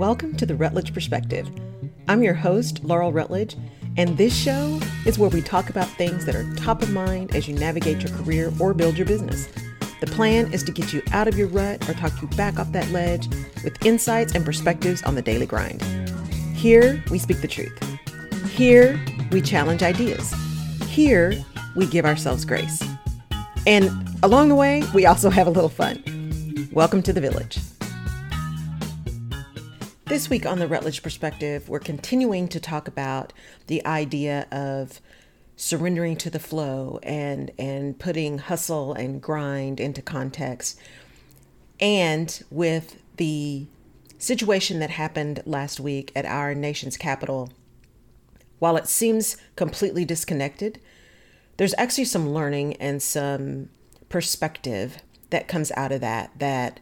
[0.00, 1.46] Welcome to the Rutledge Perspective.
[2.08, 3.58] I'm your host, Laurel Rutledge,
[3.98, 7.46] and this show is where we talk about things that are top of mind as
[7.46, 9.46] you navigate your career or build your business.
[10.00, 12.72] The plan is to get you out of your rut or talk you back off
[12.72, 13.28] that ledge
[13.62, 15.82] with insights and perspectives on the daily grind.
[16.54, 17.78] Here, we speak the truth.
[18.52, 18.98] Here,
[19.30, 20.32] we challenge ideas.
[20.86, 21.34] Here,
[21.76, 22.82] we give ourselves grace.
[23.66, 23.90] And
[24.22, 26.02] along the way, we also have a little fun.
[26.72, 27.58] Welcome to the village.
[30.10, 33.32] This week on the Rutledge Perspective, we're continuing to talk about
[33.68, 35.00] the idea of
[35.54, 40.80] surrendering to the flow and and putting hustle and grind into context.
[41.78, 43.68] And with the
[44.18, 47.52] situation that happened last week at our nation's capital,
[48.58, 50.80] while it seems completely disconnected,
[51.56, 53.68] there's actually some learning and some
[54.08, 56.80] perspective that comes out of that that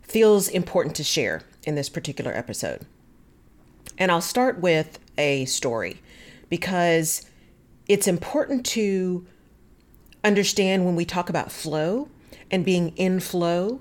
[0.00, 2.86] feels important to share in this particular episode.
[3.96, 6.00] And I'll start with a story
[6.48, 7.26] because
[7.88, 9.26] it's important to
[10.22, 12.08] understand when we talk about flow
[12.50, 13.80] and being in flow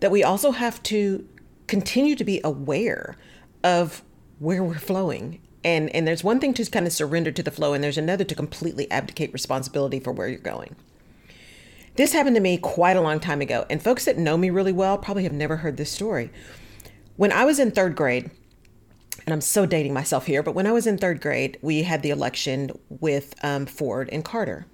[0.00, 1.26] that we also have to
[1.66, 3.16] continue to be aware
[3.62, 4.02] of
[4.38, 5.40] where we're flowing.
[5.62, 8.24] And, and there's one thing to kind of surrender to the flow, and there's another
[8.24, 10.76] to completely abdicate responsibility for where you're going.
[11.96, 14.72] This happened to me quite a long time ago, and folks that know me really
[14.72, 16.30] well probably have never heard this story.
[17.16, 18.30] When I was in third grade,
[19.24, 22.02] and I'm so dating myself here, but when I was in third grade, we had
[22.02, 24.66] the election with um, Ford and Carter,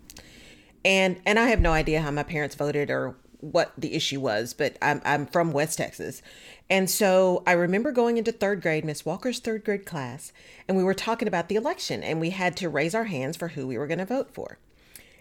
[0.82, 4.54] and and I have no idea how my parents voted or what the issue was,
[4.54, 6.22] but I'm I'm from West Texas,
[6.70, 10.32] and so I remember going into third grade, Miss Walker's third grade class,
[10.66, 13.48] and we were talking about the election, and we had to raise our hands for
[13.48, 14.58] who we were going to vote for.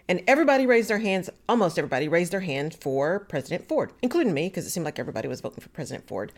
[0.08, 4.48] And everybody raised their hands, almost everybody raised their hand for President Ford, including me,
[4.48, 6.32] because it seemed like everybody was voting for President Ford.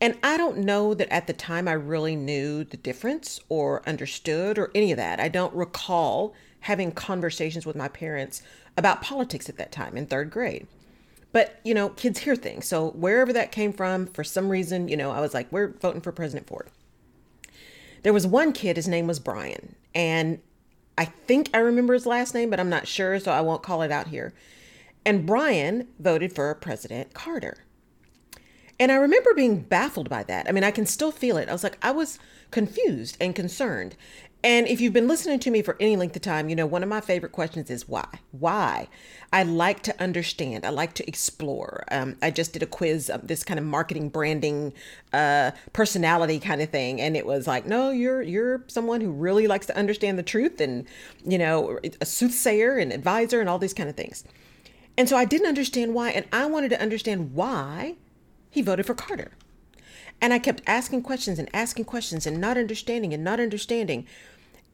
[0.00, 4.58] And I don't know that at the time I really knew the difference or understood
[4.58, 5.18] or any of that.
[5.18, 8.42] I don't recall having conversations with my parents
[8.76, 10.66] about politics at that time in third grade.
[11.32, 12.66] But, you know, kids hear things.
[12.66, 16.00] So wherever that came from, for some reason, you know, I was like, we're voting
[16.00, 16.68] for President Ford.
[18.02, 19.74] There was one kid, his name was Brian.
[19.94, 20.40] And
[20.96, 23.82] I think I remember his last name, but I'm not sure, so I won't call
[23.82, 24.32] it out here.
[25.04, 27.64] And Brian voted for President Carter.
[28.80, 30.48] And I remember being baffled by that.
[30.48, 31.48] I mean, I can still feel it.
[31.48, 32.18] I was like, I was
[32.50, 33.96] confused and concerned.
[34.44, 36.84] And if you've been listening to me for any length of time, you know, one
[36.84, 38.06] of my favorite questions is why?
[38.30, 38.86] Why?
[39.32, 40.64] I like to understand.
[40.64, 41.84] I like to explore.
[41.90, 44.74] Um, I just did a quiz, of this kind of marketing, branding,
[45.12, 49.48] uh, personality kind of thing, and it was like, no, you're you're someone who really
[49.48, 50.86] likes to understand the truth, and
[51.26, 54.22] you know, a soothsayer and advisor, and all these kind of things.
[54.96, 57.96] And so I didn't understand why, and I wanted to understand why
[58.50, 59.32] he voted for Carter.
[60.20, 64.06] And I kept asking questions and asking questions and not understanding and not understanding.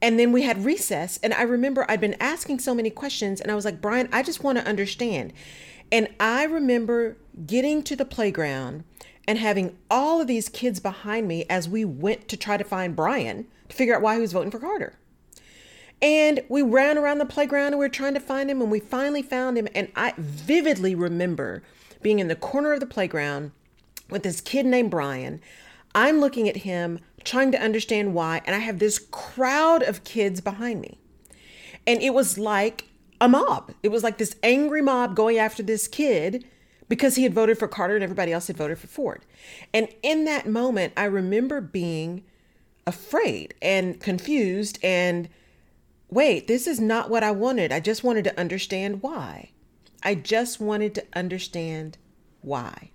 [0.01, 3.51] And then we had recess, and I remember I'd been asking so many questions, and
[3.51, 5.33] I was like, Brian, I just want to understand.
[5.93, 8.85] And I remember getting to the playground
[9.27, 12.97] and having all of these kids behind me as we went to try to find
[12.97, 14.99] Brian to figure out why he was voting for Carter.
[16.03, 18.81] And we ran around the playground and we were trying to find him, and we
[18.81, 19.69] finally found him.
[19.75, 21.63] And I vividly remember
[22.03, 23.53] being in the corner of the playground
[24.15, 25.43] with this kid named Brian.
[25.95, 30.41] I'm looking at him, trying to understand why, and I have this crowd of kids
[30.41, 30.99] behind me.
[31.87, 32.89] And it was like
[33.21, 33.73] a mob.
[33.83, 36.47] It was like this angry mob going after this kid
[36.89, 39.25] because he had voted for Carter and everybody else had voted for Ford.
[39.73, 42.25] And in that moment, I remember being
[42.87, 45.29] afraid and confused and
[46.09, 47.73] wait, this is not what I wanted.
[47.73, 49.51] I just wanted to understand why.
[50.03, 51.99] I just wanted to understand
[52.43, 52.91] why.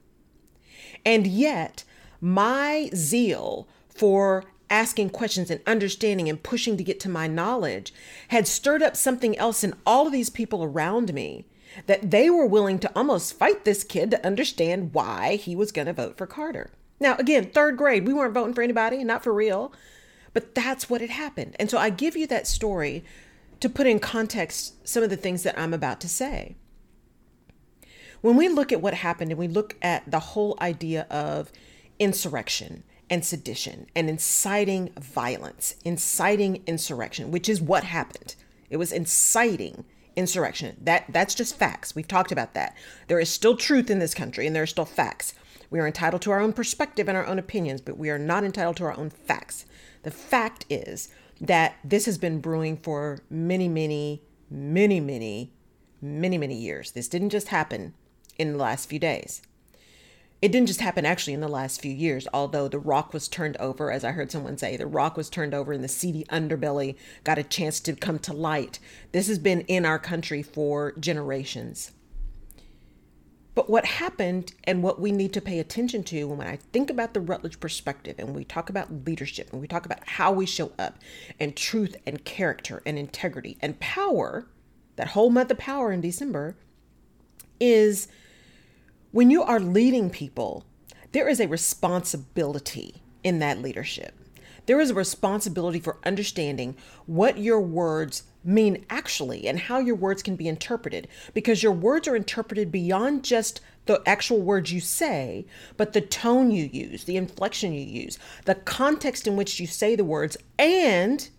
[1.05, 1.83] And yet,
[2.21, 7.93] my zeal for asking questions and understanding and pushing to get to my knowledge
[8.29, 11.45] had stirred up something else in all of these people around me
[11.85, 15.87] that they were willing to almost fight this kid to understand why he was going
[15.87, 16.71] to vote for Carter.
[16.99, 19.71] Now, again, third grade, we weren't voting for anybody, not for real,
[20.33, 21.55] but that's what had happened.
[21.59, 23.03] And so I give you that story
[23.59, 26.55] to put in context some of the things that I'm about to say
[28.21, 31.51] when we look at what happened and we look at the whole idea of
[31.99, 38.35] insurrection and sedition and inciting violence, inciting insurrection, which is what happened.
[38.69, 39.85] It was inciting
[40.15, 40.77] insurrection.
[40.81, 41.95] That that's just facts.
[41.95, 42.75] We've talked about that.
[43.07, 45.33] There is still truth in this country and there are still facts.
[45.69, 48.43] We are entitled to our own perspective and our own opinions, but we are not
[48.43, 49.65] entitled to our own facts.
[50.03, 55.53] The fact is that this has been brewing for many, many, many, many,
[56.01, 56.91] many, many years.
[56.91, 57.93] This didn't just happen
[58.39, 59.43] in the last few days.
[60.41, 63.57] It didn't just happen actually in the last few years, although the rock was turned
[63.57, 66.95] over, as I heard someone say, the rock was turned over and the seedy underbelly
[67.25, 68.79] got a chance to come to light.
[69.11, 71.91] This has been in our country for generations.
[73.53, 77.13] But what happened and what we need to pay attention to when I think about
[77.13, 80.71] the Rutledge perspective and we talk about leadership and we talk about how we show
[80.79, 80.99] up
[81.37, 84.47] and truth and character and integrity and power,
[84.95, 86.55] that whole month of power in December,
[87.59, 88.07] is
[89.11, 90.65] when you are leading people,
[91.11, 94.13] there is a responsibility in that leadership.
[94.67, 96.75] There is a responsibility for understanding
[97.07, 102.07] what your words mean actually and how your words can be interpreted because your words
[102.07, 107.17] are interpreted beyond just the actual words you say, but the tone you use, the
[107.17, 111.29] inflection you use, the context in which you say the words, and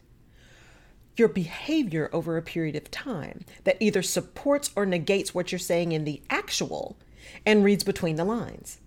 [1.17, 5.93] your behavior over a period of time that either supports or negates what you're saying
[5.93, 6.97] in the actual
[7.44, 8.79] and reads between the lines.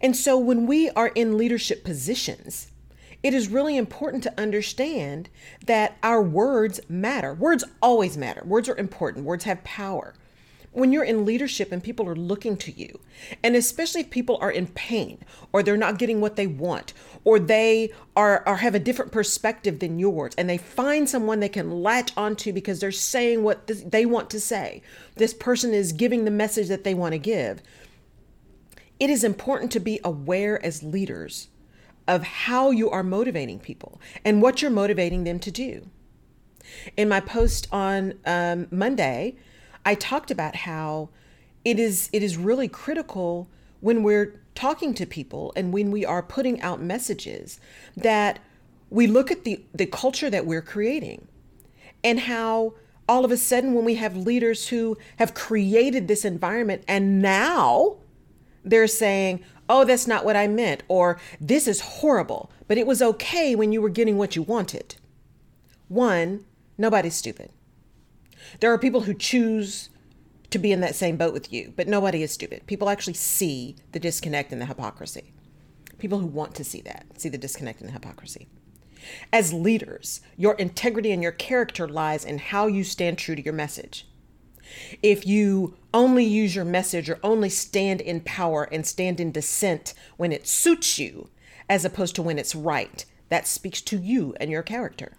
[0.00, 2.72] And so when we are in leadership positions,
[3.22, 5.28] it is really important to understand
[5.66, 7.32] that our words matter.
[7.32, 8.42] Words always matter.
[8.44, 9.24] Words are important.
[9.24, 10.14] Words have power.
[10.72, 12.98] When you're in leadership and people are looking to you,
[13.42, 15.22] and especially if people are in pain
[15.52, 19.80] or they're not getting what they want or they are, are have a different perspective
[19.80, 24.06] than yours and they find someone they can latch onto because they're saying what they
[24.06, 24.80] want to say.
[25.16, 27.60] This person is giving the message that they want to give.
[28.98, 31.48] It is important to be aware as leaders
[32.08, 35.88] of how you are motivating people and what you're motivating them to do.
[36.96, 39.36] In my post on um, Monday,
[39.84, 41.10] I talked about how
[41.64, 43.48] it is it is really critical
[43.80, 47.58] when we're talking to people and when we are putting out messages
[47.96, 48.38] that
[48.90, 51.26] we look at the the culture that we're creating
[52.04, 52.74] and how
[53.08, 57.96] all of a sudden when we have leaders who have created this environment and now
[58.64, 59.42] they're saying
[59.72, 63.72] oh, that's not what I meant, or this is horrible, but it was okay when
[63.72, 64.96] you were getting what you wanted.
[65.88, 66.44] One,
[66.76, 67.50] nobody's stupid.
[68.60, 69.90] There are people who choose
[70.50, 72.66] to be in that same boat with you, but nobody is stupid.
[72.66, 75.32] People actually see the disconnect and the hypocrisy.
[75.98, 78.48] People who want to see that, see the disconnect and the hypocrisy.
[79.32, 83.54] As leaders, your integrity and your character lies in how you stand true to your
[83.54, 84.06] message.
[85.02, 89.94] If you only use your message or only stand in power and stand in dissent
[90.16, 91.28] when it suits you,
[91.68, 95.16] as opposed to when it's right, that speaks to you and your character.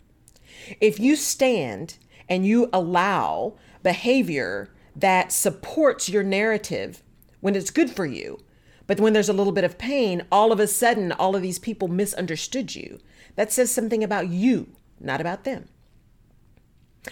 [0.79, 1.97] If you stand
[2.29, 7.03] and you allow behavior that supports your narrative
[7.41, 8.39] when it's good for you,
[8.87, 11.59] but when there's a little bit of pain, all of a sudden, all of these
[11.59, 12.99] people misunderstood you.
[13.35, 15.67] That says something about you, not about them.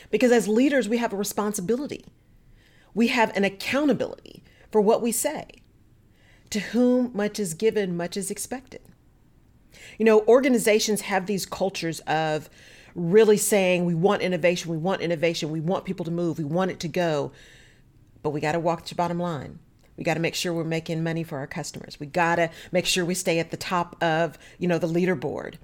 [0.09, 2.05] Because as leaders, we have a responsibility
[2.93, 5.45] we have an accountability for what we say.
[6.49, 8.81] To whom much is given, much is expected.
[9.97, 12.49] You know, organizations have these cultures of
[12.95, 16.71] really saying, we want innovation, we want innovation, we want people to move, we want
[16.71, 17.31] it to go,
[18.21, 19.59] but we got to walk the bottom line.
[19.97, 21.99] We got to make sure we're making money for our customers.
[21.99, 25.55] We got to make sure we stay at the top of, you know, the leaderboard.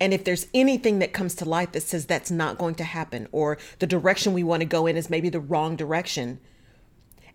[0.00, 3.28] And if there's anything that comes to light that says that's not going to happen,
[3.30, 6.40] or the direction we want to go in is maybe the wrong direction,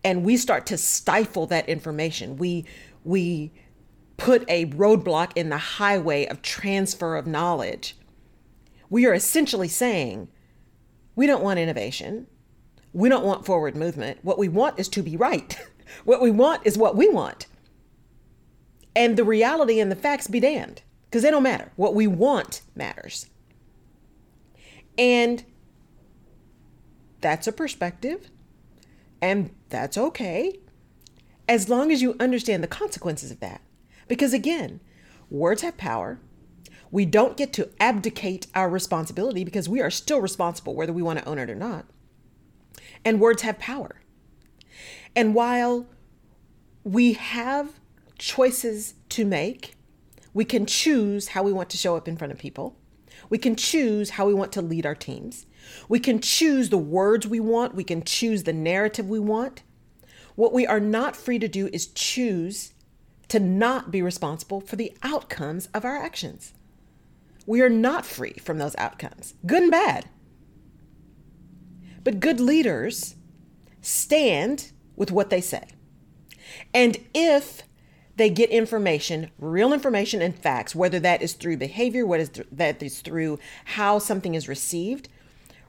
[0.04, 2.66] and we start to stifle that information, we
[3.04, 3.54] we
[4.18, 7.96] put a roadblock in the highway of transfer of knowledge.
[8.90, 10.30] We are essentially saying,
[11.16, 12.28] we don't want innovation.
[12.94, 14.20] We don't want forward movement.
[14.22, 15.58] What we want is to be right.
[16.06, 17.48] what we want is what we want.
[18.96, 21.72] And the reality and the facts be damned because they don't matter.
[21.76, 23.28] What we want matters.
[24.98, 25.44] And
[27.22, 28.30] that's a perspective,
[29.22, 30.60] and that's okay
[31.48, 33.62] as long as you understand the consequences of that.
[34.08, 34.80] Because again,
[35.30, 36.20] words have power.
[36.92, 41.20] We don't get to abdicate our responsibility because we are still responsible whether we want
[41.20, 41.86] to own it or not.
[43.04, 44.02] And words have power.
[45.16, 45.88] And while
[46.84, 47.80] we have
[48.18, 49.76] choices to make,
[50.34, 52.78] we can choose how we want to show up in front of people.
[53.30, 55.46] We can choose how we want to lead our teams.
[55.90, 57.76] We can choose the words we want.
[57.76, 59.64] We can choose the narrative we want.
[60.36, 62.74] What we are not free to do is choose
[63.30, 66.54] to not be responsible for the outcomes of our actions.
[67.48, 70.08] We are not free from those outcomes, good and bad.
[72.04, 73.16] But good leaders
[73.82, 75.64] stand with what they say.
[76.74, 77.64] And if
[78.18, 82.84] they get information, real information and facts, whether that is through behavior, is th- that
[82.84, 85.08] is through how something is received.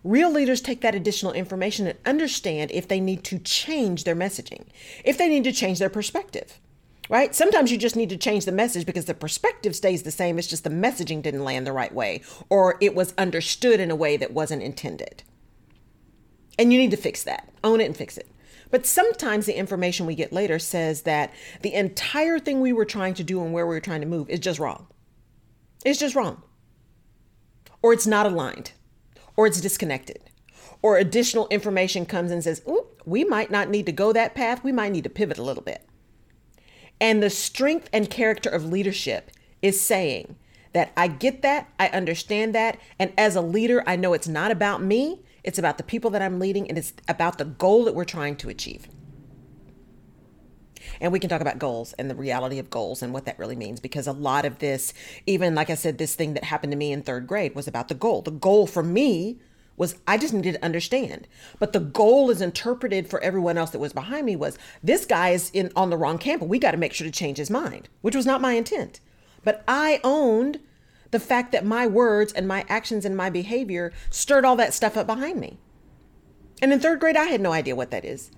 [0.03, 4.67] Real leaders take that additional information and understand if they need to change their messaging,
[5.05, 6.61] if they need to change their perspective,
[7.09, 7.35] right?
[7.35, 10.39] Sometimes you just need to change the message because the perspective stays the same.
[10.39, 13.97] It's just the messaging didn't land the right way or it was understood in a
[13.97, 15.23] way that wasn't intended.
[16.59, 18.29] And you need to fix that, own it and fix it.
[18.71, 23.15] But sometimes the information we get later says that the entire thing we were trying
[23.15, 24.89] to do and where we were trying to move is just wrong.
[25.85, 26.43] It's just wrong.
[27.81, 28.73] Or it's not aligned,
[29.37, 30.19] or it's disconnected,
[30.83, 34.65] or additional information comes and says, Ooh, we might not need to go that path.
[34.65, 35.88] We might need to pivot a little bit.
[37.01, 39.31] And the strength and character of leadership
[39.63, 40.37] is saying
[40.73, 44.51] that I get that, I understand that, and as a leader, I know it's not
[44.51, 47.95] about me, it's about the people that I'm leading, and it's about the goal that
[47.95, 48.89] we're trying to achieve.
[51.01, 53.57] And we can talk about goals and the reality of goals and what that really
[53.57, 54.93] means because a lot of this,
[55.27, 57.89] even like I said, this thing that happened to me in third grade was about
[57.89, 58.23] the goal.
[58.23, 59.39] The goal for me
[59.79, 61.27] was I just needed to understand.
[61.59, 65.31] But the goal is interpreted for everyone else that was behind me was this guy
[65.31, 67.51] is in on the wrong camp and we got to make sure to change his
[67.51, 69.01] mind, which was not my intent.
[69.45, 70.61] But I owned
[71.11, 74.97] the fact that my words and my actions and my behavior stirred all that stuff
[74.97, 75.59] up behind me.
[76.61, 78.31] And in third grade, I had no idea what that is.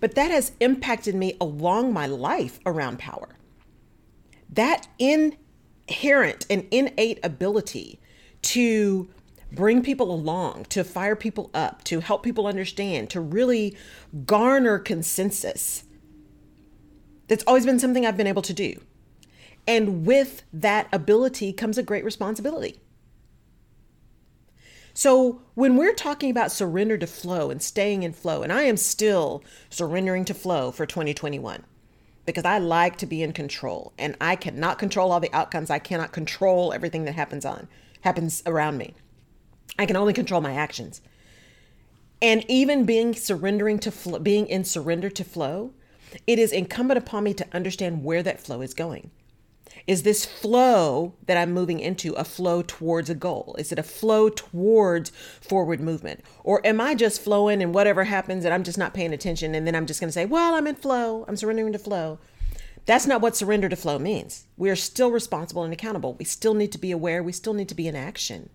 [0.00, 3.36] But that has impacted me along my life around power.
[4.50, 8.00] That inherent and innate ability
[8.42, 9.08] to
[9.52, 13.76] bring people along, to fire people up, to help people understand, to really
[14.26, 15.84] garner consensus.
[17.28, 18.80] That's always been something I've been able to do.
[19.66, 22.80] And with that ability comes a great responsibility.
[24.94, 28.76] So, when we're talking about surrender to flow and staying in flow, and I am
[28.76, 31.62] still surrendering to flow for 2021
[32.26, 35.70] because I like to be in control and I cannot control all the outcomes.
[35.70, 37.68] I cannot control everything that happens on
[38.00, 38.94] happens around me.
[39.78, 41.00] I can only control my actions.
[42.20, 45.72] And even being surrendering to flow, being in surrender to flow,
[46.26, 49.10] it is incumbent upon me to understand where that flow is going.
[49.86, 53.54] Is this flow that I'm moving into a flow towards a goal?
[53.58, 56.24] Is it a flow towards forward movement?
[56.42, 59.66] Or am I just flowing and whatever happens and I'm just not paying attention and
[59.66, 62.18] then I'm just going to say, well, I'm in flow, I'm surrendering to flow?
[62.86, 64.46] That's not what surrender to flow means.
[64.56, 66.14] We are still responsible and accountable.
[66.14, 68.50] We still need to be aware, we still need to be in action.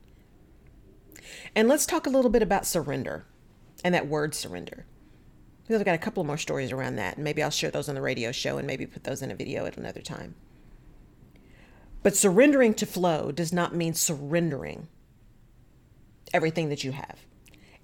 [1.55, 3.25] And let's talk a little bit about surrender
[3.83, 4.85] and that word surrender.
[5.63, 7.95] Because I've got a couple more stories around that, and maybe I'll share those on
[7.95, 10.35] the radio show and maybe put those in a video at another time.
[12.01, 14.89] But surrendering to flow does not mean surrendering
[16.33, 17.19] everything that you have.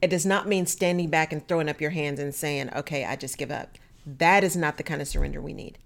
[0.01, 3.15] It does not mean standing back and throwing up your hands and saying, okay, I
[3.15, 3.77] just give up.
[4.05, 5.77] That is not the kind of surrender we need.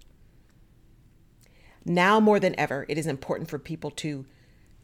[1.84, 4.24] Now more than ever, it is important for people to,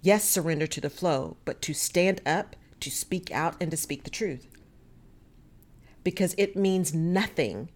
[0.02, 4.05] yes, surrender to the flow, but to stand up to speak out and to speak
[4.05, 4.47] the truth.
[6.03, 7.69] Because it means nothing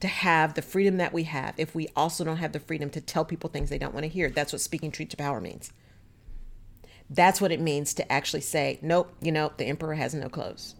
[0.00, 3.00] to have the freedom that we have if we also don't have the freedom to
[3.00, 4.28] tell people things they don't want to hear.
[4.28, 5.72] That's what speaking truth to power means.
[7.08, 10.74] That's what it means to actually say, nope, you know, the emperor has no clothes.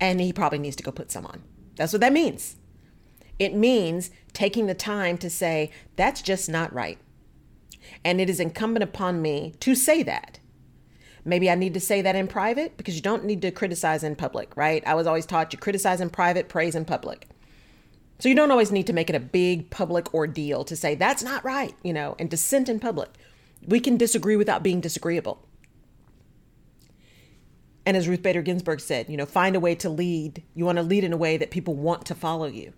[0.00, 1.42] And he probably needs to go put some on.
[1.76, 2.56] That's what that means.
[3.38, 6.98] It means taking the time to say, that's just not right.
[8.04, 10.38] And it is incumbent upon me to say that.
[11.26, 14.14] Maybe I need to say that in private because you don't need to criticize in
[14.14, 14.86] public, right?
[14.86, 17.26] I was always taught you criticize in private, praise in public.
[18.20, 21.24] So you don't always need to make it a big public ordeal to say that's
[21.24, 23.10] not right, you know, and dissent in public.
[23.66, 25.44] We can disagree without being disagreeable.
[27.84, 30.44] And as Ruth Bader Ginsburg said, you know, find a way to lead.
[30.54, 32.72] You want to lead in a way that people want to follow you.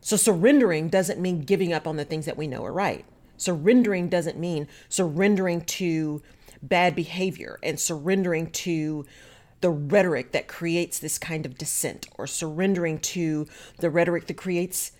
[0.00, 3.04] So surrendering doesn't mean giving up on the things that we know are right.
[3.36, 6.22] Surrendering doesn't mean surrendering to
[6.62, 9.06] bad behavior and surrendering to
[9.60, 13.46] the rhetoric that creates this kind of dissent or surrendering to
[13.78, 14.92] the rhetoric that creates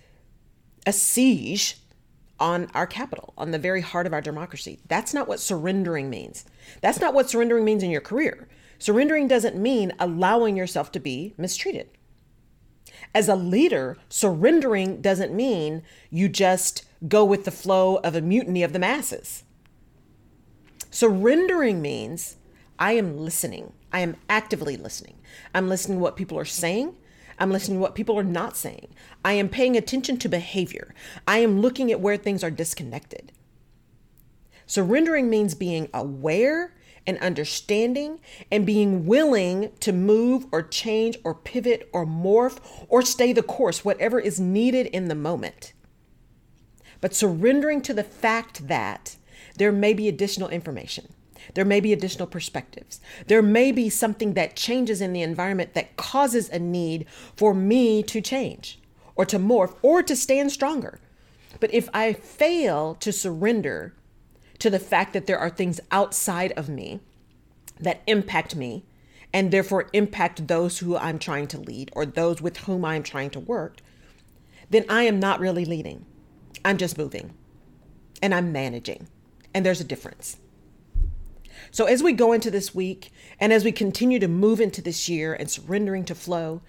[0.85, 1.77] a siege
[2.39, 4.79] on our capital, on the very heart of our democracy.
[4.87, 6.45] That's not what surrendering means.
[6.81, 8.47] That's not what surrendering means in your career.
[8.79, 11.89] Surrendering doesn't mean allowing yourself to be mistreated.
[13.13, 18.63] As a leader, surrendering doesn't mean you just go with the flow of a mutiny
[18.63, 19.43] of the masses.
[20.91, 22.35] Surrendering means
[22.77, 23.73] I am listening.
[23.93, 25.15] I am actively listening.
[25.55, 26.95] I'm listening to what people are saying.
[27.39, 28.89] I'm listening to what people are not saying.
[29.25, 30.93] I am paying attention to behavior.
[31.27, 33.31] I am looking at where things are disconnected.
[34.67, 36.75] Surrendering means being aware
[37.07, 38.19] and understanding
[38.51, 43.83] and being willing to move or change or pivot or morph or stay the course,
[43.83, 45.73] whatever is needed in the moment.
[46.99, 49.15] But surrendering to the fact that
[49.57, 51.13] there may be additional information.
[51.53, 53.01] There may be additional perspectives.
[53.27, 58.03] There may be something that changes in the environment that causes a need for me
[58.03, 58.79] to change
[59.15, 60.99] or to morph or to stand stronger.
[61.59, 63.93] But if I fail to surrender
[64.59, 66.99] to the fact that there are things outside of me
[67.79, 68.85] that impact me
[69.33, 73.31] and therefore impact those who I'm trying to lead or those with whom I'm trying
[73.31, 73.77] to work,
[74.69, 76.05] then I am not really leading.
[76.63, 77.33] I'm just moving
[78.21, 79.07] and I'm managing.
[79.53, 80.37] And there's a difference.
[81.71, 85.07] So, as we go into this week and as we continue to move into this
[85.07, 86.61] year and surrendering to flow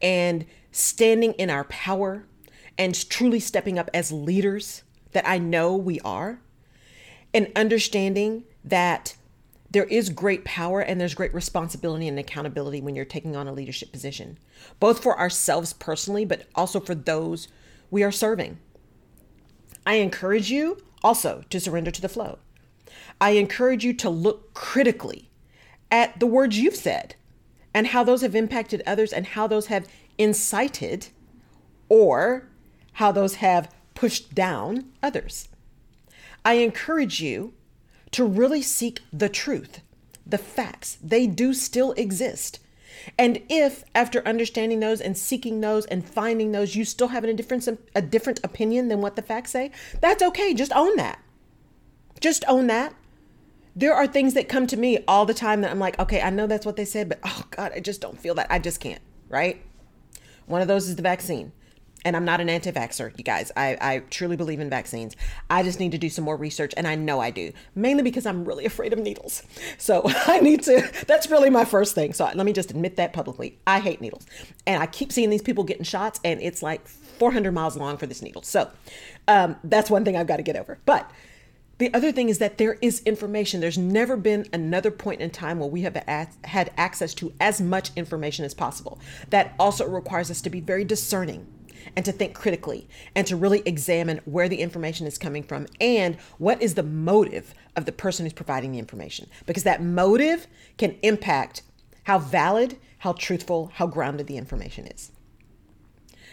[0.00, 2.26] and standing in our power
[2.78, 6.40] and truly stepping up as leaders that I know we are,
[7.34, 9.16] and understanding that
[9.70, 13.52] there is great power and there's great responsibility and accountability when you're taking on a
[13.52, 14.38] leadership position,
[14.80, 17.48] both for ourselves personally, but also for those
[17.90, 18.58] we are serving.
[19.86, 22.38] I encourage you also to surrender to the flow.
[23.20, 25.30] I encourage you to look critically
[25.90, 27.14] at the words you've said
[27.72, 29.86] and how those have impacted others and how those have
[30.18, 31.08] incited
[31.88, 32.48] or
[32.94, 35.48] how those have pushed down others.
[36.44, 37.54] I encourage you
[38.10, 39.80] to really seek the truth,
[40.26, 40.98] the facts.
[41.02, 42.58] They do still exist.
[43.18, 47.32] And if after understanding those and seeking those and finding those, you still have a
[47.32, 50.54] different, a different opinion than what the facts say, that's okay.
[50.54, 51.20] Just own that.
[52.20, 52.94] Just own that.
[53.74, 56.30] There are things that come to me all the time that I'm like, okay, I
[56.30, 58.46] know that's what they said, but oh God, I just don't feel that.
[58.50, 59.62] I just can't, right?
[60.46, 61.52] One of those is the vaccine
[62.06, 63.50] and I'm not an anti vaxxer, you guys.
[63.56, 65.16] I, I truly believe in vaccines.
[65.50, 68.26] I just need to do some more research, and I know I do, mainly because
[68.26, 69.42] I'm really afraid of needles.
[69.76, 72.12] So I need to, that's really my first thing.
[72.12, 73.58] So let me just admit that publicly.
[73.66, 74.24] I hate needles.
[74.68, 78.06] And I keep seeing these people getting shots, and it's like 400 miles long for
[78.06, 78.42] this needle.
[78.42, 78.70] So
[79.26, 80.78] um, that's one thing I've got to get over.
[80.86, 81.10] But
[81.78, 83.60] the other thing is that there is information.
[83.60, 85.96] There's never been another point in time where we have
[86.44, 89.00] had access to as much information as possible.
[89.30, 91.48] That also requires us to be very discerning
[91.94, 96.16] and to think critically and to really examine where the information is coming from and
[96.38, 99.28] what is the motive of the person who's providing the information.
[99.46, 100.46] Because that motive
[100.78, 101.62] can impact
[102.04, 105.12] how valid, how truthful, how grounded the information is.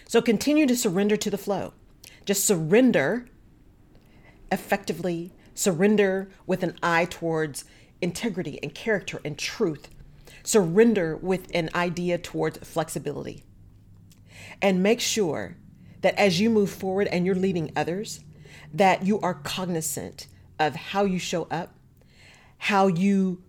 [0.08, 1.74] So continue to surrender to the flow.
[2.26, 3.26] Just surrender
[4.52, 7.66] effectively, surrender with an eye towards
[8.02, 9.90] integrity and character and truth.
[10.44, 13.44] Surrender with an idea towards flexibility
[14.62, 15.58] and make sure
[16.02, 18.24] that as you move forward and you're leading others,
[18.74, 20.28] that you are cognizant
[20.60, 21.76] of how you show up,
[22.58, 23.44] how you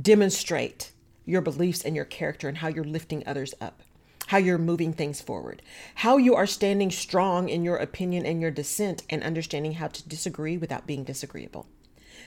[0.00, 0.92] demonstrate
[1.24, 3.82] your beliefs and your character, and how you're lifting others up,
[4.26, 5.62] how you're moving things forward,
[5.96, 10.08] how you are standing strong in your opinion and your dissent, and understanding how to
[10.08, 11.66] disagree without being disagreeable.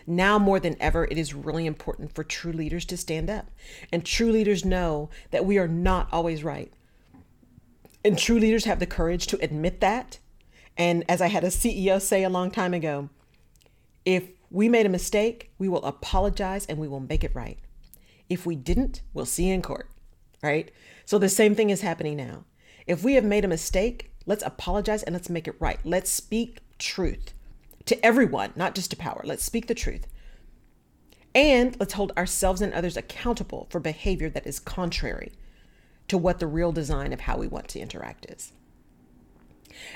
[0.07, 3.49] Now more than ever, it is really important for true leaders to stand up.
[3.91, 6.71] And true leaders know that we are not always right.
[8.05, 10.19] And true leaders have the courage to admit that.
[10.77, 13.09] And as I had a CEO say a long time ago,
[14.05, 17.57] if we made a mistake, we will apologize and we will make it right.
[18.29, 19.89] If we didn't, we'll see in court,
[20.43, 20.69] right?
[21.03, 22.45] So the same thing is happening now.
[22.85, 25.79] If we have made a mistake, let's apologize and let's make it right.
[25.83, 27.33] Let's speak truth
[27.85, 29.21] to everyone, not just to power.
[29.23, 30.05] Let's speak the truth.
[31.33, 35.31] And let's hold ourselves and others accountable for behavior that is contrary
[36.07, 38.51] to what the real design of how we want to interact is.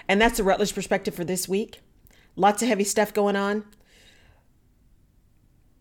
[0.07, 1.81] And that's the Rutledge perspective for this week.
[2.35, 3.65] Lots of heavy stuff going on.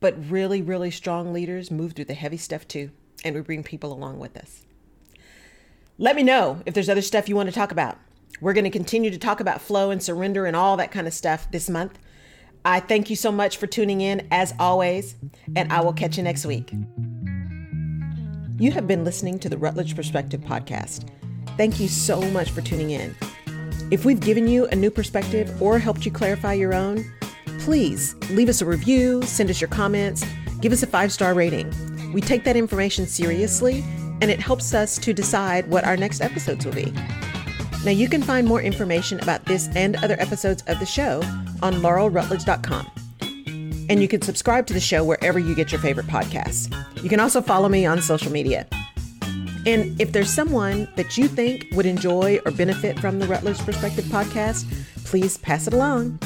[0.00, 2.90] But really, really strong leaders move through the heavy stuff too,
[3.24, 4.64] and we bring people along with us.
[5.98, 7.98] Let me know if there's other stuff you want to talk about.
[8.40, 11.14] We're going to continue to talk about flow and surrender and all that kind of
[11.14, 11.98] stuff this month.
[12.64, 15.16] I thank you so much for tuning in, as always,
[15.56, 16.72] and I will catch you next week.
[18.60, 21.08] You have been listening to the Rutledge Perspective podcast.
[21.56, 23.14] Thank you so much for tuning in.
[23.92, 27.04] If we've given you a new perspective or helped you clarify your own,
[27.60, 30.24] please leave us a review, send us your comments,
[30.60, 31.72] give us a five star rating.
[32.12, 33.84] We take that information seriously
[34.20, 36.92] and it helps us to decide what our next episodes will be.
[37.84, 41.22] Now, you can find more information about this and other episodes of the show
[41.62, 42.90] on laurelrutledge.com
[43.88, 46.72] and you can subscribe to the show wherever you get your favorite podcasts.
[47.02, 48.66] You can also follow me on social media.
[49.66, 54.04] And if there's someone that you think would enjoy or benefit from the Rutledge Perspective
[54.06, 54.66] podcast,
[55.04, 56.18] please pass it along.